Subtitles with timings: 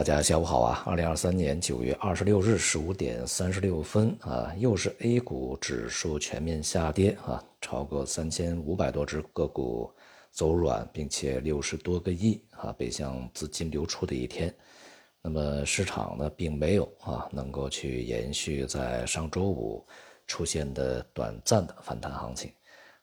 [0.00, 0.82] 大家下午好啊！
[0.86, 9.92] 二零二三年九月二十六日十五点三十六分啊，又是 A 股指数全面下跌啊，超过三千五百多只个股
[10.30, 14.50] 走软，并且六十多个亿啊北向资金流出的一天。
[15.20, 19.86] 那么市场呢，并没有啊能够去延续在上周五
[20.26, 22.50] 出现的短暂的反弹行情，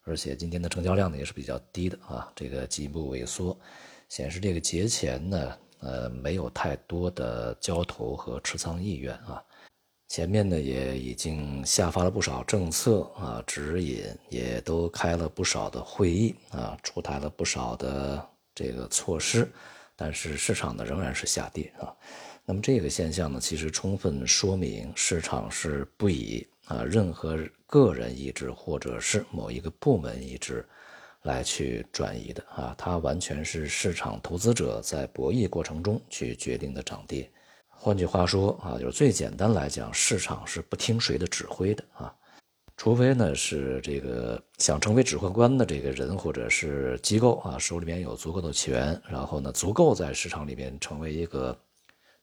[0.02, 3.56] 而且今天的成交量呢也是比较低的啊，这个进一步萎缩，
[4.10, 5.56] 显示这个节前呢。
[5.80, 9.44] 呃，没有太多的交投和持仓意愿啊。
[10.10, 18.26] 前面呢也已经下发了不少政策啊指引，也都开了不少的会议啊，出台了不少的
[18.56, 19.52] 这个措施，
[19.96, 21.94] 但是市场呢仍然是下跌啊。
[22.46, 30.66] 那么这个现象呢，其实充分说明市场是不以啊任何个人意志或者是某一个部门意志。
[31.28, 37.30] 来去转移的啊，它完全是市场投资者在博弈过程中去决定的涨跌。
[37.68, 42.16] 换句话说啊，就是最简单来讲，市场是不听谁的指挥的啊，
[42.78, 51.56] 除非呢是这个想成为指挥官的这个人或者是机构啊，手里面有足够的权，然后呢足够在市场里面成为一个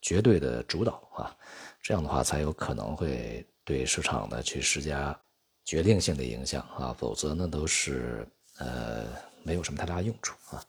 [0.00, 1.36] 绝对的主导啊，
[1.82, 5.16] 这样的话才有可能会对市场呢去施加
[5.64, 8.26] 决定性的影响啊，否则呢都是。
[8.58, 9.06] 呃，
[9.42, 10.62] 没有什么太大用处啊。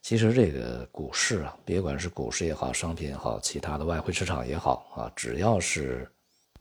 [0.00, 6.10] 其实这个股市啊，别管是股市也好，商品也好，其他的外汇市场也好啊，只要是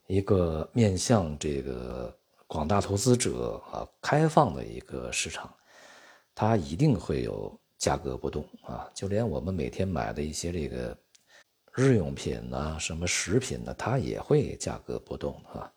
[0.07, 2.13] 一个面向这个
[2.47, 5.53] 广大投资者啊开放的一个市场，
[6.35, 8.89] 它一定会有价格波动啊。
[8.93, 10.97] 就连我们每天买的一些这个
[11.73, 15.71] 日用品呐，什么食品呢，它也会价格波动啊。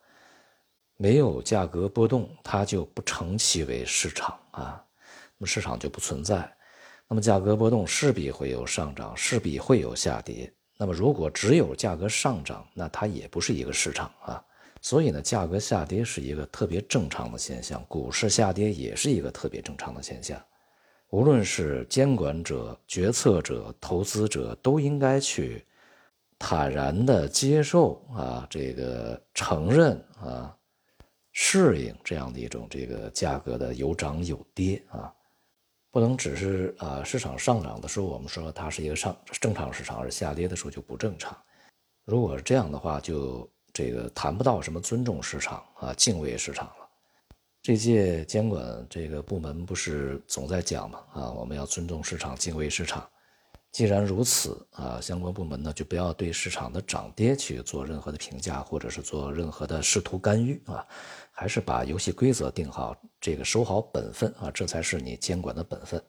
[0.96, 4.84] 没有价格波动，它就不成其为市场啊，
[5.38, 6.50] 那么市场就不存在。
[7.08, 10.52] 那么价格波动势必会有上涨，势必会有下跌。
[10.76, 14.44] 那么如果只有价格上涨，那它也不是一个市场啊。
[14.80, 20.40] 所以呢，价格下跌是一个特别正常的现象，股市下跌也是一个特别正常的现象。
[21.10, 25.66] 无论是监管者、决策者、投资者，都应该去
[26.38, 30.56] 坦然的接受啊，这个承认啊。
[31.32, 35.12] 适应这样的一种这个价格的有涨有跌啊，
[35.90, 41.36] 不能只是啊市场上涨的时候我们说它是一个上正常市场，而下跌的时候就不正常。
[42.04, 46.88] 如果是这样的话，就这个谈不到什么尊重市场啊、敬畏市场了。
[47.62, 53.08] 这届监管这个部门不是总在讲嘛啊，我们要尊重市场、敬畏市场。
[53.72, 60.84] 既然如此啊，相关部门呢就不要对市场的涨跌去做任何的评价，或者是做任何的试图干预啊，
[61.30, 66.02] 还是把游戏规则定好，这个守好本分啊，这才是你监管的本分。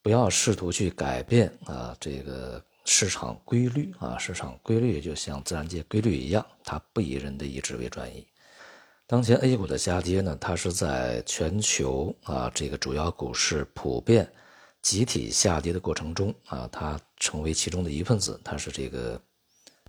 [0.00, 8.24] 不要试图去改变啊这个市场规律啊，市场规律就像自然界规律一样，它不以人的意志为转移。
[9.08, 14.30] 当前 A 股的下跌呢，它是在全球啊这个主要股市普遍。
[14.86, 19.20] 集体下跌的过程中啊，它成为其中的一份子，它是这个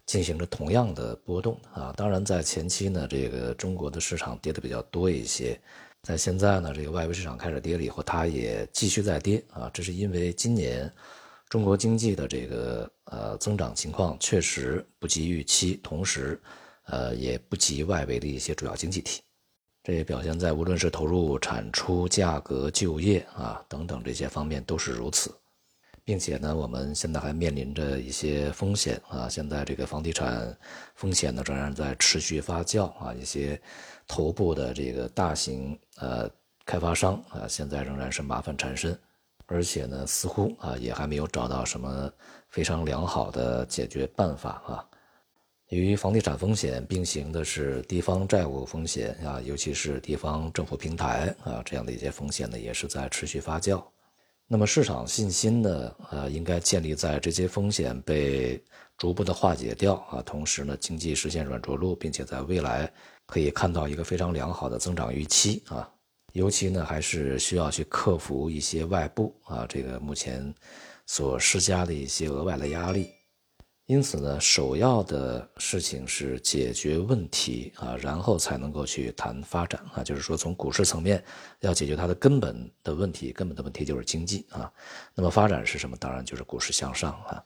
[0.08, 1.94] 进行着同样的波动啊。
[1.96, 5.62] 当然，在前期呢，这个中国的市场跌的比较多一些，
[6.02, 9.70] 在现在呢，这个外围市场开始跌了以后，它也继续在跌啊。
[9.72, 10.92] 这是因为今年
[11.48, 16.42] 中国经济的这个呃增长情况确实不及预期，同时
[16.86, 19.22] 呃也不及外围的一些主要经济体。
[19.88, 25.34] 这也表现在无论是投入、产出、价格、就业啊等等这些方面都是如此，
[26.04, 29.30] 并且呢，我们现在还面临着一些风险啊。
[29.30, 30.54] 现在这个房地产
[30.94, 33.58] 风险呢仍然在持续发酵啊，一些
[34.10, 36.30] 头部的这个大型呃
[36.66, 39.00] 开发商啊，现在仍然是麻烦缠身，
[39.46, 42.12] 而且呢，似乎啊也还没有找到什么
[42.50, 44.84] 非常良好的解决办法啊。
[45.70, 53.84] 与房地产风险并行的是地方债务风险啊，尤其是地方政府平台啊这样的一些风险呢，也是在持续发酵。
[54.48, 58.64] 那么市场信心呢，呃，应该建立在这些风险被
[58.98, 62.90] 逐步的化解掉啊，同时呢，经济实现软着陆，并且在未来
[63.26, 65.92] 可以看到一个非常良好的增长预期啊。
[66.32, 70.54] 尤其呢，还是需要去克服一些外部啊这个目前
[71.06, 73.10] 所施加的一些额外的压力。
[73.88, 80.04] 因此呢，首要的事情是解决问题啊，然后才能够去谈发展啊。
[80.04, 81.24] 就是说，从股市层面
[81.62, 84.70] 要解决它的根本的问题，根本的问题就是经济啊。
[85.16, 85.96] 那么发展是什么？
[85.96, 87.42] 当然就是股市向上啊。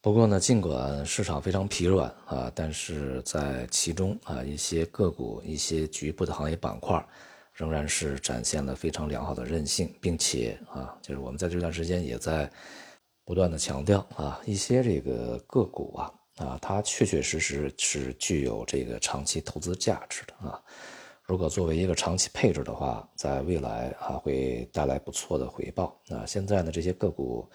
[0.00, 7.04] 不过呢，尽管市场非常疲软啊，但是在其中啊，一些个股、一些局部的行业板块，
[7.52, 12.48] 仍然是展现了非常良好的韧性，并且啊，就是我们在这段时间也在。
[13.24, 20.62] 不断的强调啊，一些这个个股啊啊，它确确实实是具有这个长期投资价值的啊。
[21.22, 25.98] 如果作为一个长期配置的话，在未来啊会带来不错的回报。
[26.06, 27.48] 那现在呢，这些个股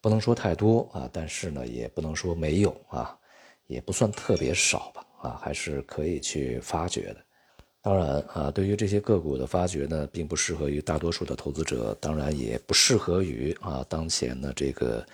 [0.00, 3.16] 不能说太多啊，但是呢也不能说没有啊，
[3.66, 7.23] 也不算特别少吧啊，还是可以去发掘的。
[7.84, 15.06] 当然啊，对于这些个股的发掘呢，并不适合于大多数的投资者，当然也不适合于啊当前的这个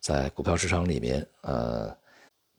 [0.00, 1.96] 在股票市场里面呃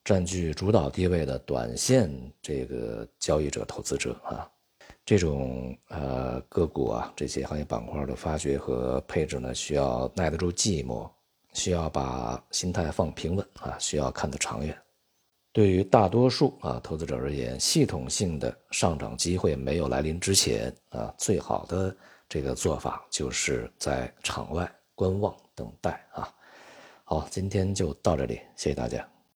[0.04, 2.12] 占据主导地位的短线
[2.42, 4.50] 这个交易者、投资者啊。
[5.06, 11.08] 这种呃个股啊，这些行业板块的发掘和配置呢，需要耐得住寂寞，
[11.54, 14.76] 需要把心态放平稳啊，需要看得长远。
[15.54, 21.94] 对于大多数啊投资者而言，系统性的上涨机会没有来临之前啊，最好的
[22.30, 26.34] 这个做法就是在场外观望等待啊。
[27.04, 29.11] 好，今天就到这里，谢谢大家。